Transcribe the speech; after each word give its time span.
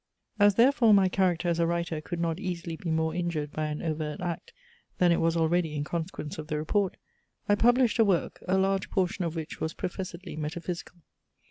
As 0.39 0.55
therefore 0.55 0.95
my 0.95 1.07
character 1.09 1.47
as 1.47 1.59
a 1.59 1.67
writer 1.67 2.01
could 2.01 2.19
not 2.19 2.39
easily 2.39 2.75
be 2.75 2.89
more 2.89 3.13
injured 3.13 3.51
by 3.51 3.67
an 3.67 3.83
overt 3.83 4.19
act 4.19 4.51
than 4.97 5.11
it 5.11 5.21
was 5.21 5.37
already 5.37 5.75
in 5.75 5.83
consequence 5.83 6.39
of 6.39 6.47
the 6.47 6.57
report, 6.57 6.97
I 7.47 7.53
published 7.53 7.99
a 7.99 8.03
work, 8.03 8.41
a 8.47 8.57
large 8.57 8.89
portion 8.89 9.23
of 9.25 9.35
which 9.35 9.61
was 9.61 9.75
professedly 9.75 10.35
metaphysical. 10.35 11.01